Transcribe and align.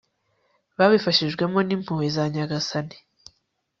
babifashijwemo 0.77 1.59
n'impuhwe 1.63 2.07
za 2.15 2.23
nyagasani 2.33 2.97